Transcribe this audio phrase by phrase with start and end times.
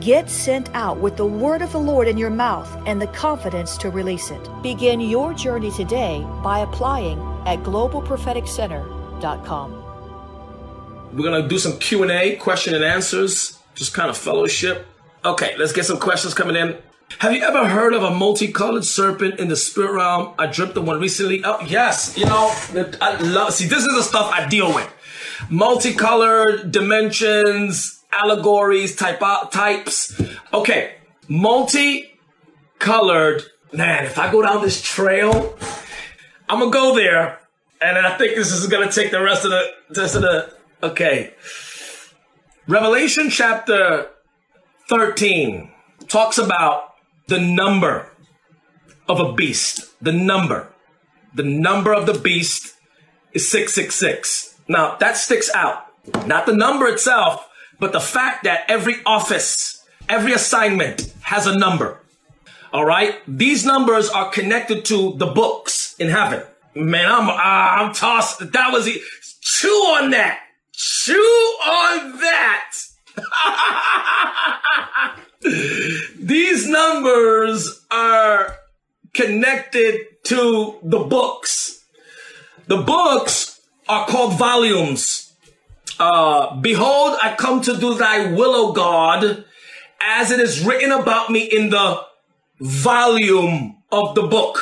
[0.00, 3.76] Get sent out with the word of the Lord in your mouth and the confidence
[3.78, 4.48] to release it.
[4.62, 9.78] Begin your journey today by applying at globalpropheticcenter.com.
[11.12, 14.86] We're gonna do some Q and A, question and answers, just kind of fellowship.
[15.24, 16.78] Okay, let's get some questions coming in.
[17.18, 20.32] Have you ever heard of a multicolored serpent in the spirit realm?
[20.38, 21.44] I dreamt of one recently.
[21.44, 22.50] Oh yes, you know
[23.00, 23.52] I love.
[23.52, 24.90] See, this is the stuff I deal with.
[25.50, 30.20] Multicolored dimensions, allegories, type types.
[30.52, 30.96] Okay,
[31.28, 33.42] multi-colored.
[33.72, 35.56] Man, if I go down this trail,
[36.48, 37.40] I'm gonna go there,
[37.80, 40.52] and I think this is gonna take the rest of the rest of the.
[40.82, 41.34] Okay,
[42.68, 44.08] Revelation chapter
[44.88, 45.70] 13
[46.06, 46.94] talks about
[47.26, 48.12] the number
[49.08, 49.90] of a beast.
[50.02, 50.68] The number.
[51.34, 52.74] The number of the beast
[53.32, 54.60] is 666.
[54.68, 55.86] Now, that sticks out.
[56.26, 57.48] Not the number itself,
[57.82, 61.98] but the fact that every office, every assignment has a number.
[62.72, 63.18] All right?
[63.26, 66.44] These numbers are connected to the books in heaven.
[66.76, 68.52] Man, I'm uh, I'm tossed.
[68.52, 68.88] That was
[69.40, 70.38] chew on that.
[70.72, 72.72] Chew on that.
[76.20, 78.58] These numbers are
[79.12, 81.84] connected to the books.
[82.68, 85.31] The books are called volumes.
[86.02, 89.44] Uh, Behold, I come to do thy will, O God,
[90.00, 92.00] as it is written about me in the
[92.60, 94.58] volume of the book.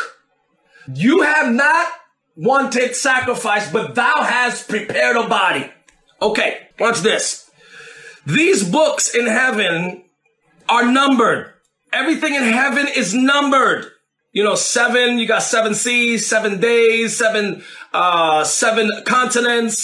[0.94, 1.88] You have not
[2.36, 5.70] wanted sacrifice, but thou hast prepared a body.
[6.20, 7.50] Okay, watch this.
[8.26, 10.04] These books in heaven
[10.68, 11.54] are numbered.
[11.90, 13.86] Everything in heaven is numbered.
[14.32, 17.64] You know, seven, you got seven seas, seven days, seven,
[17.94, 19.78] uh, seven continents,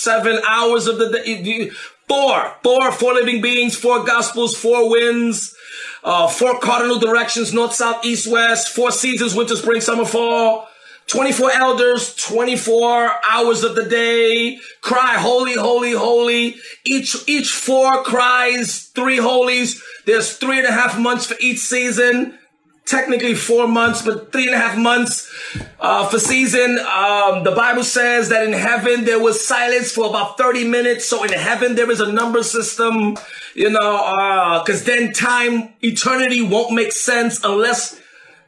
[0.00, 1.70] seven hours of the day.
[2.08, 5.54] Four, four, four living beings, four gospels, four winds,
[6.02, 10.66] uh, four cardinal directions, north, south, east, west, four seasons, winter, spring, summer, fall.
[11.06, 16.54] 24 elders, 24 hours of the day, cry holy, holy, holy.
[16.84, 19.82] Each, each four cries, three holies.
[20.06, 22.38] There's three and a half months for each season.
[22.86, 25.32] Technically four months, but three and a half months
[25.78, 26.78] uh, for season.
[26.78, 31.06] Um, the Bible says that in heaven there was silence for about 30 minutes.
[31.06, 33.16] So in heaven there is a number system,
[33.54, 38.00] you know, Uh because uh, then time, eternity won't make sense unless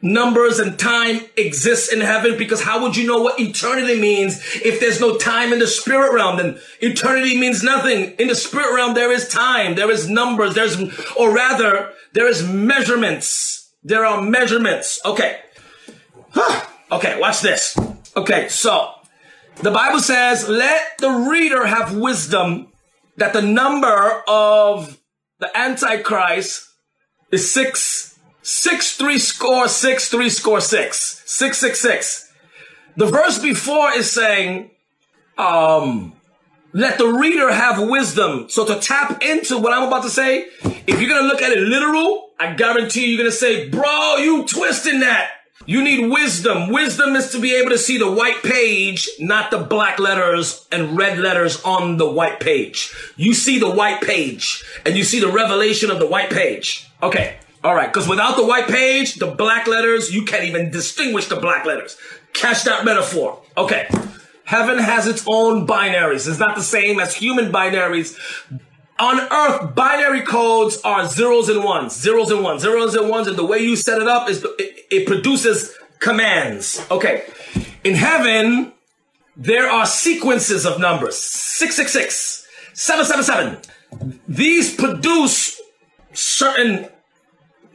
[0.03, 2.37] numbers and time exists in heaven.
[2.37, 6.13] Because how would you know what eternity means if there's no time in the spirit
[6.13, 6.37] realm?
[6.37, 8.13] Then eternity means nothing.
[8.19, 9.77] In the spirit realm there is time.
[9.77, 10.55] There is numbers.
[10.55, 10.77] There's
[11.17, 15.01] or rather there is measurements there are measurements.
[15.05, 15.41] Okay.
[16.91, 17.77] Okay watch this.
[18.17, 18.93] Okay so
[19.57, 22.69] the bible says let the reader have wisdom
[23.17, 24.99] that the number of
[25.39, 26.69] the antichrist
[27.31, 28.13] is six
[28.43, 32.29] Six three score six three score six six six six.
[32.97, 34.73] The verse before is saying,
[35.39, 36.13] um,
[36.73, 38.47] let the reader have wisdom.
[38.49, 40.47] So to tap into what I'm about to say,
[40.87, 45.01] if you're gonna look at it literal, I guarantee you're gonna say, bro, you twisting
[45.01, 45.31] that.
[45.65, 46.73] You need wisdom.
[46.73, 50.97] Wisdom is to be able to see the white page, not the black letters and
[50.97, 52.93] red letters on the white page.
[53.17, 56.91] You see the white page and you see the revelation of the white page.
[57.03, 57.37] Okay.
[57.63, 57.93] All right.
[57.93, 61.97] Because without the white page, the black letters, you can't even distinguish the black letters.
[62.33, 63.41] Catch that metaphor.
[63.57, 63.87] Okay.
[64.45, 66.29] Heaven has its own binaries.
[66.29, 68.19] It's not the same as human binaries.
[68.99, 73.27] On earth, binary codes are zeros and ones, zeros and ones, zeros and ones.
[73.27, 76.85] And the way you set it up is it, it produces commands.
[76.91, 77.25] Okay.
[77.85, 78.73] In heaven,
[79.37, 81.17] there are sequences of numbers.
[81.19, 84.19] 666, 777.
[84.29, 85.61] These produce
[86.13, 86.89] certain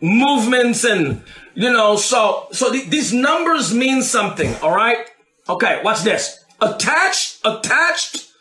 [0.02, 1.24] movements and,
[1.56, 4.54] you know, so, so th- these numbers mean something.
[4.62, 5.10] All right.
[5.50, 5.82] Okay.
[5.84, 6.44] Watch this.
[6.62, 8.32] Attached, attached,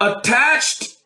[0.00, 0.96] attached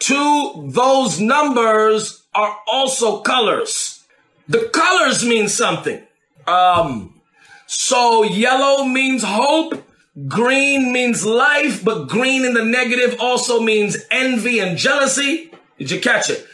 [0.00, 4.04] to those numbers are also colors.
[4.48, 6.02] The colors mean something.
[6.46, 7.20] Um,
[7.66, 9.84] so yellow means hope.
[10.28, 15.52] Green means life, but green in the negative also means envy and jealousy.
[15.78, 16.46] Did you catch it?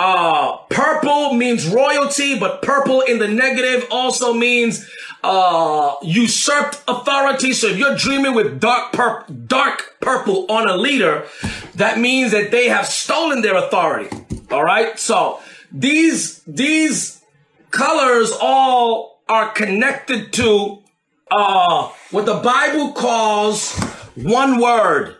[0.00, 4.88] Uh, purple means royalty, but purple in the negative also means
[5.24, 7.52] uh, usurped authority.
[7.52, 11.26] So if you're dreaming with dark purple, dark purple on a leader,
[11.74, 14.08] that means that they have stolen their authority.
[14.52, 14.96] All right.
[14.96, 15.40] So
[15.72, 17.20] these, these
[17.72, 20.78] colors all are connected to,
[21.28, 23.76] uh, what the Bible calls
[24.14, 25.16] one word,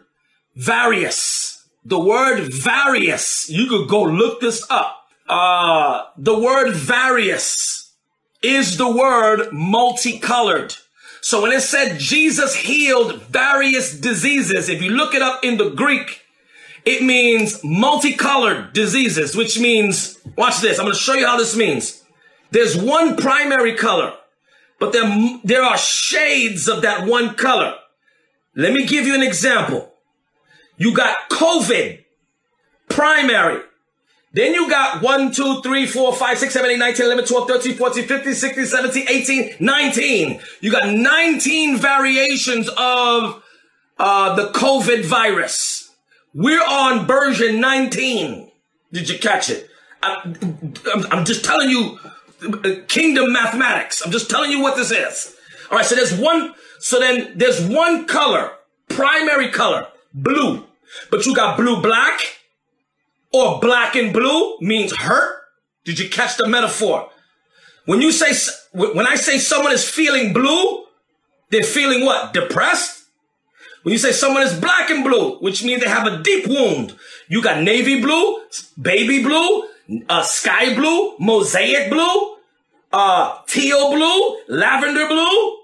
[0.55, 1.48] various.
[1.88, 5.06] The word various, you could go look this up.
[5.26, 7.94] Uh, the word various
[8.43, 10.75] is the word multicolored.
[11.23, 15.70] So when it said Jesus healed various diseases, if you look it up in the
[15.70, 16.26] Greek,
[16.85, 20.79] it means multicolored diseases, which means, watch this.
[20.79, 22.05] I'm going to show you how this means.
[22.50, 24.12] There's one primary color,
[24.79, 27.76] but there, there are shades of that one color.
[28.55, 29.88] Let me give you an example.
[30.79, 32.05] You got COVID,
[32.89, 33.63] primary.
[34.33, 37.49] Then you got 1, 2, 3, 4, 5, 6, 7, 8, 9, 10, 11, 12,
[37.49, 40.41] 13, 14, 15, 16, 17, 18, 19.
[40.61, 43.43] You got 19 variations of
[43.99, 45.91] uh, the COVID virus.
[46.35, 48.51] We're on version 19.
[48.93, 49.69] Did you catch it?
[50.03, 50.23] I,
[50.95, 51.99] I'm, I'm just telling you
[52.87, 54.03] kingdom mathematics.
[54.05, 55.35] I'm just telling you what this is.
[55.71, 55.87] All right.
[55.87, 58.53] So there's one, so then there's one color,
[58.89, 60.68] primary color, blue.
[61.11, 62.20] But you got blue black
[63.32, 65.43] or black and blue means hurt.
[65.85, 67.11] Did you catch the metaphor?
[67.87, 68.32] When you say,
[68.73, 70.85] when I say someone is feeling blue,
[71.50, 72.35] they're feeling what?
[72.35, 73.05] Depressed?
[73.82, 76.94] When you say someone is black and blue, which means they have a deep wound,
[77.29, 78.41] you got navy blue,
[78.81, 79.64] baby blue,
[80.08, 82.37] uh, sky blue, mosaic blue,
[82.93, 85.58] uh, teal blue, lavender blue.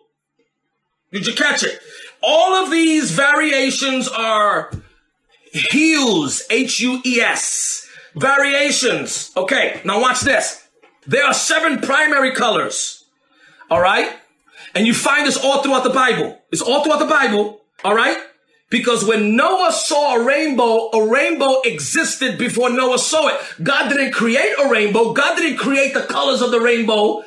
[1.12, 1.78] Did you catch it?
[2.22, 4.70] All of these variations are
[5.54, 9.30] hues, H-U-E-S, variations.
[9.36, 10.66] Okay, now watch this.
[11.06, 13.04] There are seven primary colors.
[13.70, 14.10] All right?
[14.74, 16.40] And you find this all throughout the Bible.
[16.50, 17.60] It's all throughout the Bible.
[17.84, 18.18] All right?
[18.70, 23.40] Because when Noah saw a rainbow, a rainbow existed before Noah saw it.
[23.62, 25.12] God didn't create a rainbow.
[25.12, 27.22] God didn't create the colors of the rainbow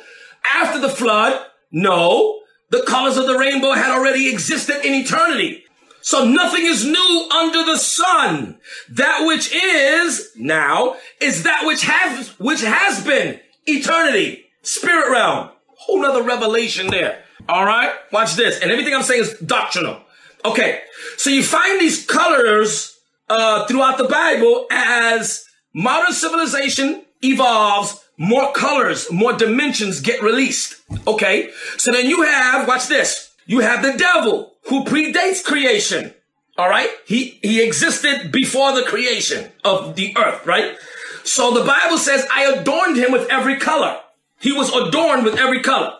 [0.54, 1.40] after the flood.
[1.70, 2.40] No,
[2.70, 5.64] the colors of the rainbow had already existed in eternity.
[6.00, 8.58] So nothing is new under the sun.
[8.90, 15.50] That which is now is that which has, which has been eternity, spirit realm.
[15.76, 17.22] Whole nother revelation there.
[17.48, 17.92] All right.
[18.12, 18.60] Watch this.
[18.60, 20.00] And everything I'm saying is doctrinal.
[20.44, 20.80] Okay.
[21.16, 25.44] So you find these colors, uh, throughout the Bible as
[25.74, 30.76] modern civilization evolves, more colors, more dimensions get released.
[31.06, 31.50] Okay.
[31.76, 33.27] So then you have, watch this.
[33.48, 36.14] You have the devil who predates creation.
[36.58, 36.90] All right.
[37.06, 40.76] He, he existed before the creation of the earth, right?
[41.24, 44.00] So the Bible says, I adorned him with every color.
[44.38, 45.94] He was adorned with every color.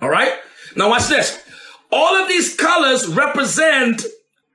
[0.00, 0.32] All right.
[0.76, 1.42] Now watch this.
[1.90, 4.04] All of these colors represent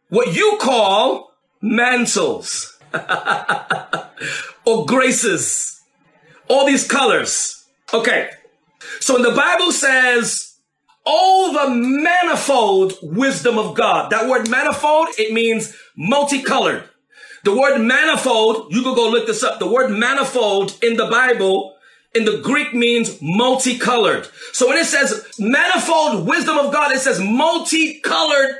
[0.08, 2.80] what you call mantles
[4.66, 5.82] or graces.
[6.48, 7.66] All these colors.
[7.94, 8.30] Okay.
[9.02, 10.47] So when the Bible says
[11.08, 14.12] all the manifold wisdom of God.
[14.12, 16.84] That word manifold, it means multicolored.
[17.44, 19.60] The word manifold, you could go look this up.
[19.60, 21.78] The word manifold in the Bible,
[22.14, 24.28] in the Greek means multicolored.
[24.52, 28.58] So when it says manifold wisdom of God, it says multicolored,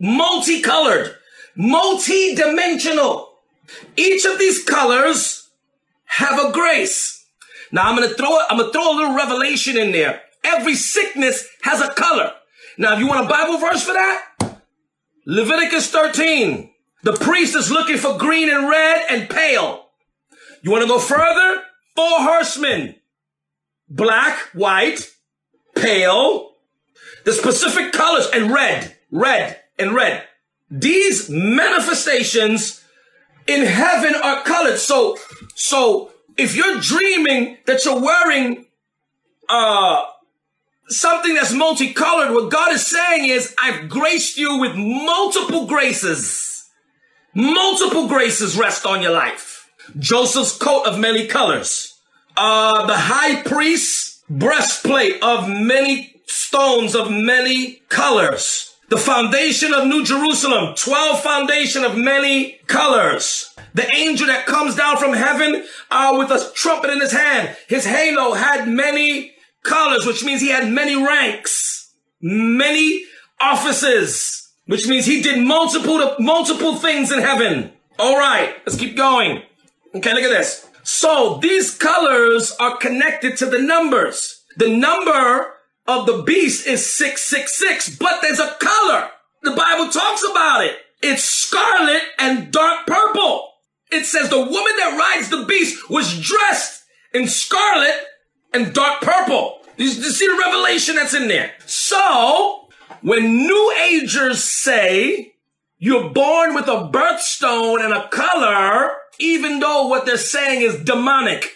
[0.00, 1.14] multicolored,
[1.54, 3.32] multi-dimensional.
[3.96, 5.48] Each of these colors
[6.06, 7.26] have a grace.
[7.70, 10.22] Now I'm going to throw, I'm going to throw a little revelation in there.
[10.46, 12.32] Every sickness has a color.
[12.78, 14.60] Now, if you want a Bible verse for that,
[15.26, 16.70] Leviticus 13.
[17.02, 19.86] The priest is looking for green and red and pale.
[20.62, 21.62] You want to go further?
[21.94, 22.96] Four horsemen.
[23.88, 25.12] Black, white,
[25.76, 26.52] pale,
[27.24, 30.24] the specific colors and red, red and red.
[30.70, 32.84] These manifestations
[33.46, 34.78] in heaven are colored.
[34.78, 35.16] So,
[35.54, 38.66] so if you're dreaming that you're wearing,
[39.48, 40.04] uh,
[40.88, 46.68] something that's multicolored, what God is saying is, I've graced you with multiple graces.
[47.34, 49.70] Multiple graces rest on your life.
[49.98, 51.98] Joseph's coat of many colors.
[52.36, 58.74] Uh, the high priest's breastplate of many stones of many colors.
[58.88, 63.52] The foundation of New Jerusalem, 12 foundation of many colors.
[63.74, 67.56] The angel that comes down from heaven uh, with a trumpet in his hand.
[67.68, 73.04] His halo had many colors, which means he had many ranks, many
[73.40, 77.72] offices, which means he did multiple, multiple things in heaven.
[77.98, 79.42] All right, let's keep going.
[79.94, 80.66] Okay, look at this.
[80.82, 84.44] So these colors are connected to the numbers.
[84.56, 85.54] The number
[85.86, 89.10] of the beast is 666, but there's a color.
[89.42, 90.76] The Bible talks about it.
[91.02, 93.52] It's scarlet and dark purple.
[93.90, 97.94] It says the woman that rides the beast was dressed in scarlet
[98.52, 99.60] and dark purple.
[99.76, 101.52] You, see the revelation that's in there.
[101.66, 102.68] So,
[103.02, 105.34] when New Agers say
[105.78, 111.52] you're born with a birthstone and a color, even though what they're saying is demonic,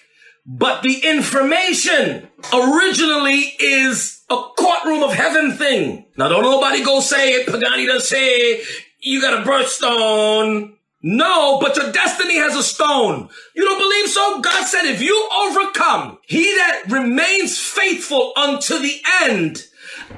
[0.46, 6.06] but the information originally is a courtroom of heaven thing.
[6.16, 7.46] Now don't nobody go say it.
[7.46, 8.62] Pagani doesn't say
[9.00, 10.74] you got a birthstone.
[11.02, 13.30] No, but your destiny has a stone.
[13.54, 14.40] You don't believe so?
[14.40, 19.64] God said, if you overcome, he that remains faithful unto the end,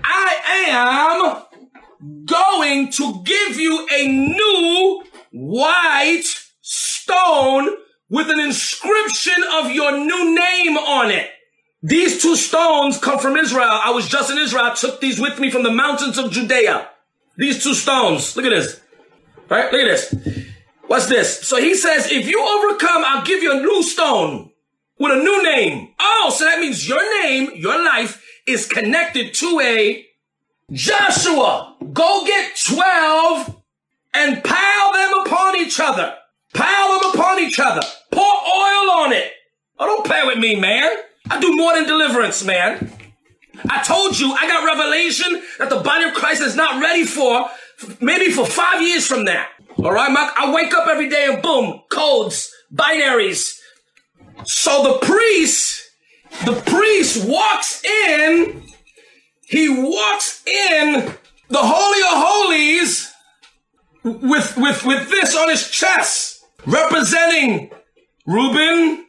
[0.02, 6.24] I am going to give you a new white
[6.60, 7.76] stone
[8.10, 11.30] with an inscription of your new name on it.
[11.82, 13.68] These two stones come from Israel.
[13.68, 14.64] I was just in Israel.
[14.64, 16.88] I took these with me from the mountains of Judea.
[17.36, 18.36] These two stones.
[18.36, 18.80] Look at this.
[19.48, 19.72] Right?
[19.72, 20.51] Look at this.
[20.92, 21.48] What's this?
[21.48, 24.50] So he says, if you overcome, I'll give you a new stone
[24.98, 25.94] with a new name.
[25.98, 30.04] Oh, so that means your name, your life is connected to a
[30.70, 31.76] Joshua.
[31.94, 33.62] Go get 12
[34.12, 36.14] and pile them upon each other.
[36.52, 37.80] Pile them upon each other.
[38.10, 39.32] Pour oil on it.
[39.78, 40.94] Oh, don't play with me, man.
[41.30, 42.92] I do more than deliverance, man.
[43.70, 47.48] I told you I got revelation that the body of Christ is not ready for
[48.00, 49.44] maybe for five years from now.
[49.78, 50.32] All right, Mark?
[50.36, 53.58] I wake up every day and boom, codes, binaries.
[54.44, 55.82] So the priest,
[56.44, 58.62] the priest walks in,
[59.46, 61.14] he walks in
[61.48, 63.12] the Holy of Holies
[64.02, 67.70] with, with, with this on his chest, representing
[68.26, 69.06] Reuben,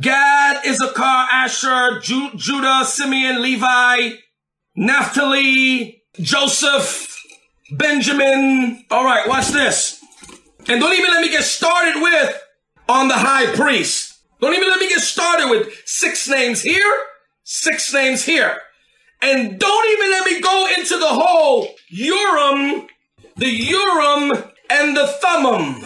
[0.00, 4.10] Gad, Issachar, Asher, Ju- Judah, Simeon, Levi,
[4.76, 7.09] Naphtali, Joseph,
[7.70, 8.84] Benjamin.
[8.90, 10.02] All right, watch this.
[10.68, 12.42] And don't even let me get started with
[12.88, 14.18] on the high priest.
[14.40, 16.94] Don't even let me get started with six names here,
[17.44, 18.56] six names here.
[19.22, 22.88] And don't even let me go into the whole Urim,
[23.36, 25.84] the Urim and the Thummim,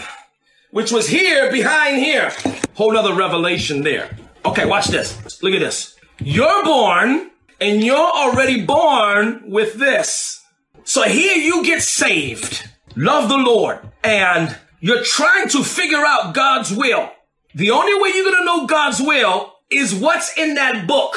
[0.70, 2.32] which was here behind here.
[2.74, 4.16] Whole nother revelation there.
[4.44, 5.42] Okay, watch this.
[5.42, 5.96] Look at this.
[6.20, 10.43] You're born and you're already born with this.
[10.84, 12.68] So here you get saved.
[12.94, 13.80] Love the Lord.
[14.02, 17.10] And you're trying to figure out God's will.
[17.54, 21.16] The only way you're going to know God's will is what's in that book.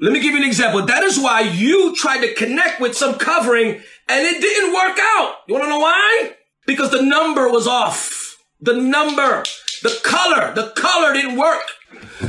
[0.00, 0.84] Let me give you an example.
[0.84, 5.36] That is why you tried to connect with some covering and it didn't work out.
[5.46, 6.34] You want to know why?
[6.66, 8.36] Because the number was off.
[8.60, 9.44] The number,
[9.82, 11.62] the color, the color didn't work.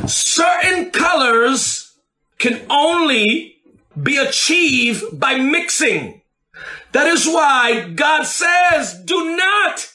[0.07, 1.93] Certain colors
[2.38, 3.57] can only
[4.01, 6.18] be achieved by mixing.
[6.91, 9.88] That is why God says, do not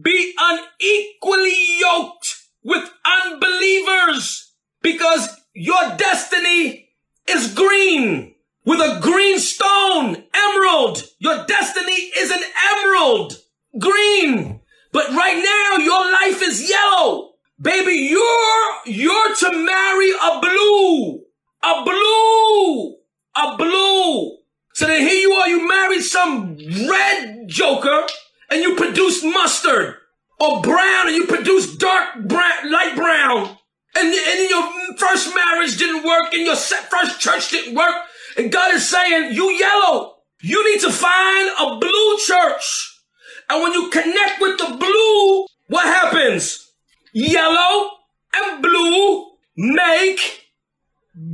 [0.00, 6.90] be unequally yoked with unbelievers because your destiny
[7.28, 11.04] is green with a green stone, emerald.
[11.18, 13.38] Your destiny is an emerald,
[13.78, 14.60] green.
[14.92, 17.30] But right now your life is yellow.
[17.60, 21.22] Baby, you're, you're to marry a blue,
[21.62, 22.96] a blue,
[23.36, 24.41] a blue.
[24.82, 26.58] So then here you are, you marry some
[26.90, 28.04] red joker
[28.50, 29.94] and you produce mustard
[30.40, 33.56] or brown and you produce dark brown, light brown.
[33.94, 37.94] And, and your first marriage didn't work and your first church didn't work.
[38.36, 43.04] And God is saying, you yellow, you need to find a blue church.
[43.50, 46.72] And when you connect with the blue, what happens?
[47.12, 47.90] Yellow
[48.34, 50.48] and blue make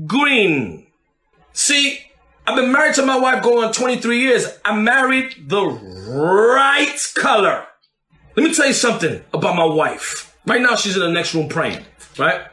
[0.06, 0.88] green.
[1.54, 2.07] See,
[2.48, 4.46] I've been married to my wife going on 23 years.
[4.64, 7.66] I married the right color.
[8.36, 10.34] Let me tell you something about my wife.
[10.46, 11.84] Right now, she's in the next room praying,
[12.16, 12.46] right?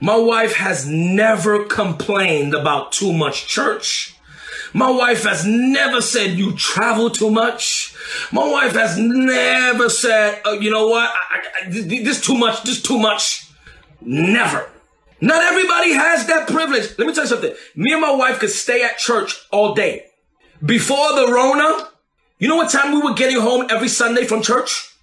[0.00, 4.14] My wife has never complained about too much church.
[4.72, 7.96] My wife has never said you travel too much.
[8.30, 12.80] My wife has never said, oh, you know what, I, I, this too much, this
[12.80, 13.50] too much.
[14.00, 14.70] Never.
[15.20, 16.98] Not everybody has that privilege.
[16.98, 17.54] Let me tell you something.
[17.74, 20.06] Me and my wife could stay at church all day.
[20.64, 21.88] Before the Rona,
[22.38, 24.94] you know what time we were getting home every Sunday from church?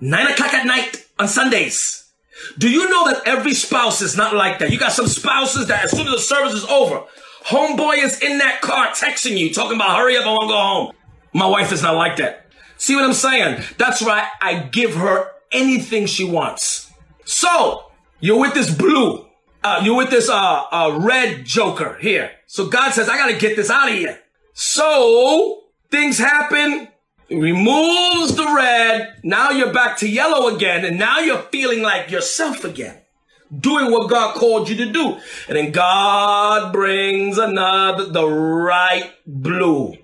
[0.00, 2.10] Nine o'clock at night on Sundays.
[2.58, 4.70] Do you know that every spouse is not like that?
[4.70, 7.02] You got some spouses that as soon as the service is over,
[7.44, 10.58] Homeboy is in that car texting you, talking about hurry up, I want to go
[10.58, 10.92] home.
[11.34, 12.46] My wife is not like that.
[12.78, 13.62] See what I'm saying?
[13.76, 16.90] That's why I give her anything she wants.
[17.24, 17.84] So
[18.20, 19.26] you're with this blue.
[19.64, 22.30] Uh, you're with this uh, uh, red joker here.
[22.46, 24.20] So God says, I got to get this out of here.
[24.52, 26.88] So things happen.
[27.30, 29.16] removes the red.
[29.22, 30.84] Now you're back to yellow again.
[30.84, 33.00] And now you're feeling like yourself again
[33.60, 35.18] doing what God called you to do.
[35.48, 39.96] And then God brings another, the right blue.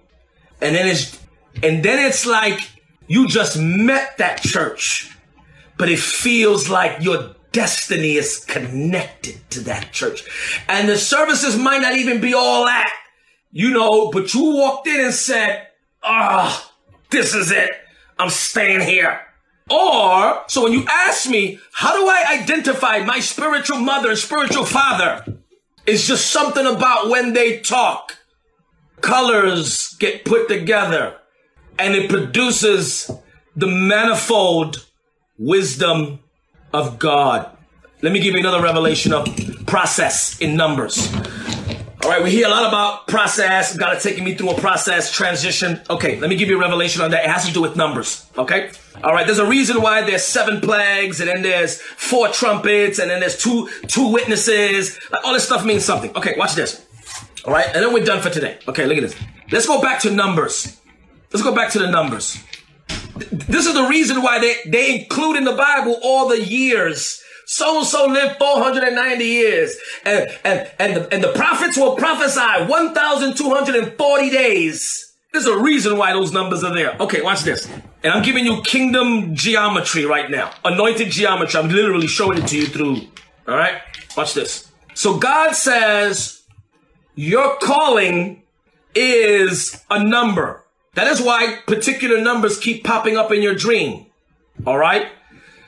[0.61, 1.19] And then it's,
[1.63, 2.61] and then it's like
[3.09, 5.15] you just met that church,
[5.77, 10.25] but it feels like your destiny is connected to that church.
[10.69, 12.93] And the services might not even be all that,
[13.51, 15.67] you know, but you walked in and said,
[16.03, 16.75] ah, oh,
[17.11, 17.71] this is it.
[18.19, 19.21] I'm staying here.
[19.71, 24.65] Or, so when you ask me, how do I identify my spiritual mother and spiritual
[24.65, 25.25] father?
[25.87, 28.17] It's just something about when they talk.
[29.01, 31.17] Colors get put together
[31.79, 33.11] and it produces
[33.57, 34.87] the manifold
[35.39, 36.21] wisdom
[36.73, 37.57] of God.
[38.03, 39.27] Let me give you another revelation of
[39.67, 41.13] process in numbers.
[42.03, 43.77] All right, we hear a lot about process.
[43.77, 45.83] God is taking me through a process transition.
[45.91, 47.25] Okay, let me give you a revelation on that.
[47.25, 48.27] It has to do with numbers.
[48.39, 48.71] Okay.
[49.05, 49.27] All right.
[49.27, 53.37] There's a reason why there's seven plagues, and then there's four trumpets, and then there's
[53.37, 54.99] two two witnesses.
[55.13, 56.11] Like, all this stuff means something.
[56.17, 56.87] Okay, watch this.
[57.45, 58.59] All right, and then we're done for today.
[58.67, 59.17] Okay, look at this.
[59.53, 60.81] Let's go back to numbers.
[61.33, 62.43] Let's go back to the numbers.
[63.31, 67.79] This is the reason why they they include in the Bible all the years so
[67.79, 69.77] and so lived 490 years.
[70.05, 75.17] And, and, and, the, and the prophets will prophesy 1,240 days.
[75.33, 76.97] There's a reason why those numbers are there.
[77.01, 77.69] Okay, watch this.
[78.05, 80.53] And I'm giving you kingdom geometry right now.
[80.65, 81.59] Anointed geometry.
[81.59, 83.01] I'm literally showing it to you through.
[83.49, 83.81] All right?
[84.17, 84.71] Watch this.
[84.95, 86.43] So God says,
[87.17, 88.45] your calling
[88.95, 90.65] is a number.
[90.95, 94.07] That is why particular numbers keep popping up in your dream.
[94.67, 95.09] All right?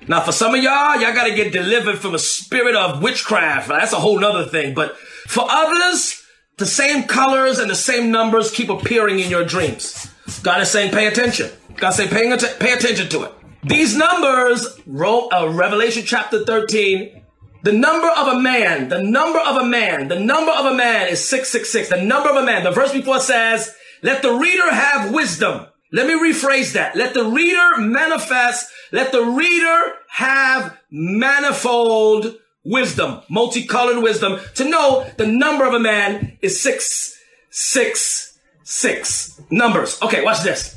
[0.08, 3.68] Now, for some of y'all, y'all got to get delivered from a spirit of witchcraft.
[3.68, 4.74] That's a whole nother thing.
[4.74, 4.96] But
[5.28, 6.22] for others,
[6.58, 10.10] the same colors and the same numbers keep appearing in your dreams.
[10.42, 11.50] God is saying, pay attention.
[11.76, 13.32] God saying, pay, att- pay attention to it.
[13.62, 17.22] These numbers, uh, Revelation chapter 13,
[17.62, 21.08] the number of a man, the number of a man, the number of a man
[21.08, 21.90] is 666.
[21.90, 22.64] The number of a man.
[22.64, 25.66] The verse before says, let the reader have wisdom.
[25.92, 26.96] Let me rephrase that.
[26.96, 35.26] Let the reader manifest let the reader have manifold wisdom, multicolored wisdom to know the
[35.26, 40.00] number of a man is six, six, six numbers.
[40.02, 40.76] Okay, watch this.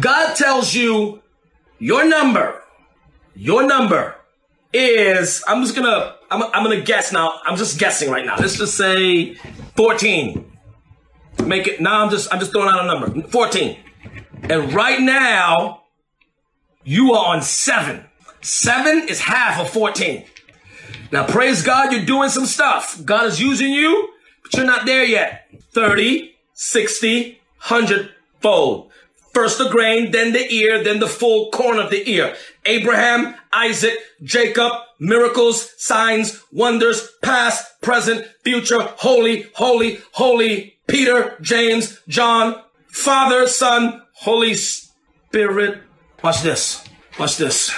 [0.00, 1.20] God tells you
[1.80, 2.62] your number,
[3.34, 4.14] your number
[4.72, 7.40] is, I'm just gonna, I'm, I'm gonna guess now.
[7.44, 8.36] I'm just guessing right now.
[8.36, 9.34] Let's just say
[9.76, 10.52] 14.
[11.44, 13.28] Make it, now I'm just, I'm just throwing out a number.
[13.28, 13.78] 14.
[14.48, 15.82] And right now,
[16.84, 18.04] you are on seven.
[18.40, 20.24] Seven is half of 14.
[21.12, 23.00] Now, praise God, you're doing some stuff.
[23.04, 24.10] God is using you,
[24.42, 25.48] but you're not there yet.
[25.72, 28.90] 30, 60, 100 fold.
[29.32, 32.34] First the grain, then the ear, then the full corn of the ear.
[32.64, 40.75] Abraham, Isaac, Jacob, miracles, signs, wonders, past, present, future, holy, holy, holy.
[40.86, 45.82] Peter, James, John, Father, Son, Holy Spirit,
[46.22, 46.84] Watch this.
[47.20, 47.72] Watch this.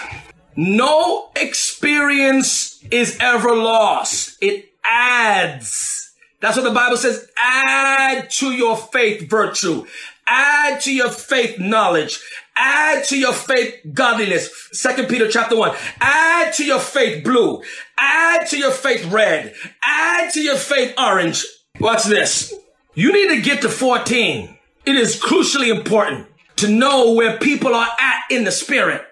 [0.56, 4.38] No experience is ever lost.
[4.40, 6.14] It adds.
[6.40, 7.28] That's what the Bible says.
[7.38, 9.84] Add to your faith virtue.
[10.26, 12.20] Add to your faith knowledge.
[12.56, 14.50] Add to your faith godliness.
[14.72, 15.76] Second Peter chapter one.
[16.00, 17.62] Add to your faith blue.
[17.98, 19.54] Add to your faith red.
[19.82, 21.44] Add to your faith orange.
[21.80, 22.54] Watch this.
[22.98, 24.58] You need to get to 14.
[24.84, 29.02] It is crucially important to know where people are at in the spirit.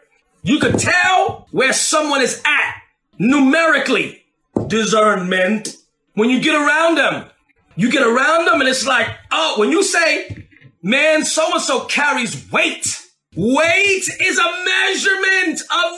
[0.42, 2.74] You can tell where someone is at
[3.20, 4.24] numerically.
[4.66, 5.76] Discernment.
[6.14, 7.30] When you get around them,
[7.76, 10.48] you get around them and it's like, oh, when you say,
[10.82, 13.06] man, so and so carries weight.
[13.36, 15.92] Weight is a measurement of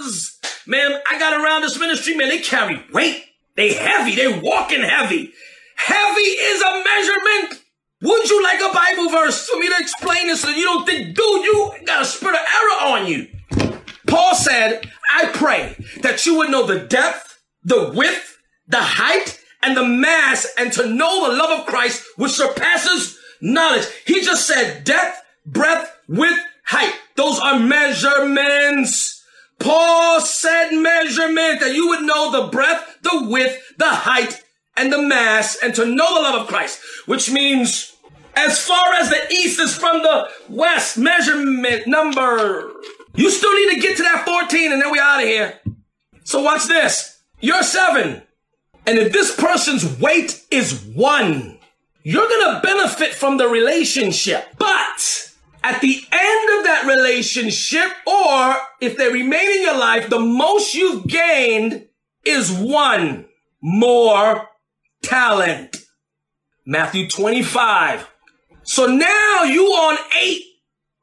[0.00, 0.38] numbers.
[0.66, 3.22] Man, I got around this ministry, man, they carry weight.
[3.54, 4.14] They heavy.
[4.14, 5.34] They walking heavy.
[5.84, 7.64] Heavy is a measurement.
[8.02, 11.16] Would you like a Bible verse for me to explain this so you don't think,
[11.16, 13.28] dude, you got a spirit of error on you?
[14.06, 19.76] Paul said, I pray that you would know the depth, the width, the height, and
[19.76, 23.86] the mass, and to know the love of Christ, which surpasses knowledge.
[24.06, 26.94] He just said depth, breadth, width, height.
[27.16, 29.24] Those are measurements.
[29.58, 34.41] Paul said measurement that you would know the breadth, the width, the height,
[34.76, 37.92] and the mass, and to know the love of Christ, which means
[38.34, 42.72] as far as the east is from the west, measurement number.
[43.14, 45.60] You still need to get to that 14 and then we out of here.
[46.24, 47.20] So watch this.
[47.40, 48.22] You're seven.
[48.86, 51.58] And if this person's weight is one,
[52.02, 54.46] you're going to benefit from the relationship.
[54.58, 55.30] But
[55.62, 60.74] at the end of that relationship, or if they remain in your life, the most
[60.74, 61.86] you've gained
[62.24, 63.26] is one
[63.60, 64.48] more
[65.12, 65.76] talent.
[66.64, 68.08] Matthew 25.
[68.62, 70.42] So now you on eight.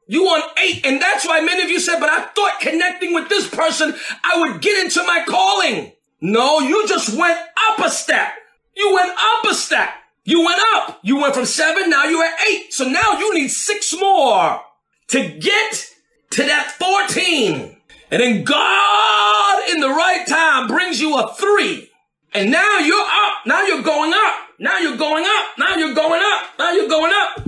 [0.08, 0.84] You on eight.
[0.84, 3.94] And that's why many of you said, but I thought connecting with this person,
[4.24, 5.92] I would get into my calling.
[6.20, 7.38] No, you just went
[7.70, 8.32] up a step.
[8.74, 9.90] You went up a step.
[10.24, 10.98] You went up.
[11.04, 11.88] You went from seven.
[11.88, 12.72] Now you're at eight.
[12.72, 14.60] So now you need six more
[15.08, 15.88] to get
[16.30, 17.76] to that 14.
[18.10, 21.89] And then God in the right time brings you a three.
[22.32, 23.46] And now you're up.
[23.46, 24.34] Now you're going up.
[24.58, 25.58] Now you're going up.
[25.58, 26.42] Now you're going up.
[26.58, 27.40] Now you're going up.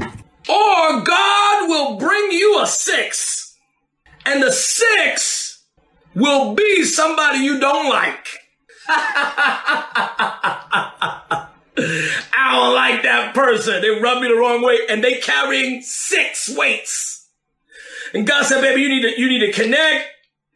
[0.48, 3.56] Or God will bring you a six.
[4.26, 5.62] And the six
[6.14, 8.26] will be somebody you don't like.
[8.88, 10.18] I
[12.52, 13.80] don't like that person.
[13.80, 17.28] They rub me the wrong way and they carrying six weights.
[18.12, 20.08] And God said, baby, you need to, you need to connect.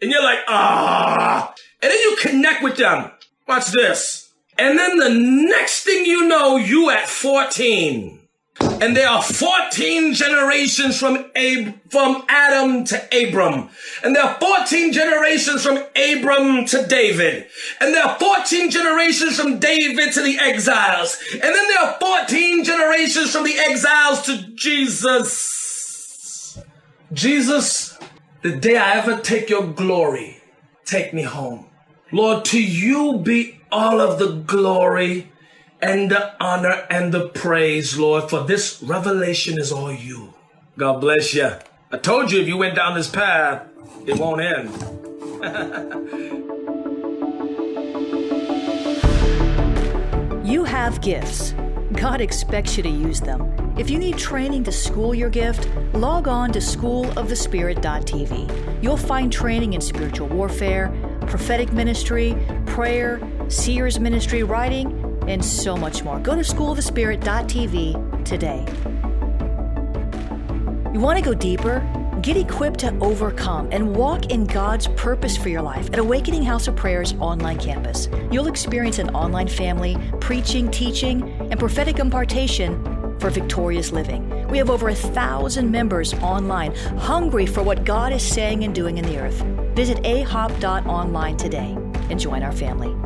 [0.02, 1.54] And you're like, ah.
[1.82, 3.10] And then you connect with them.
[3.48, 4.15] Watch this.
[4.58, 8.20] And then the next thing you know, you at 14.
[8.60, 13.68] And there are 14 generations from Ab- from Adam to Abram.
[14.02, 17.48] And there are 14 generations from Abram to David.
[17.80, 21.18] And there are 14 generations from David to the exiles.
[21.32, 25.56] And then there are 14 generations from the exiles to Jesus.
[27.12, 27.98] Jesus,
[28.42, 30.42] the day I ever take your glory,
[30.84, 31.66] take me home.
[32.10, 35.30] Lord, to you be all of the glory
[35.80, 40.32] and the honor and the praise, Lord, for this revelation is all you.
[40.78, 41.50] God bless you.
[41.90, 43.68] I told you if you went down this path,
[44.06, 44.70] it won't end.
[50.46, 51.54] you have gifts.
[51.92, 53.52] God expects you to use them.
[53.78, 58.82] If you need training to school your gift, log on to schoolofthespirit.tv.
[58.82, 60.92] You'll find training in spiritual warfare,
[61.26, 66.18] prophetic ministry, prayer, seers ministry, writing, and so much more.
[66.20, 68.64] Go to schoolofthespirit.tv today.
[70.92, 71.84] You want to go deeper?
[72.22, 76.66] Get equipped to overcome and walk in God's purpose for your life at Awakening House
[76.66, 78.08] of Prayer's online campus.
[78.32, 82.82] You'll experience an online family, preaching, teaching, and prophetic impartation
[83.20, 84.48] for victorious living.
[84.48, 88.98] We have over a thousand members online, hungry for what God is saying and doing
[88.98, 89.42] in the earth.
[89.76, 91.76] Visit ahop.online today
[92.08, 93.05] and join our family.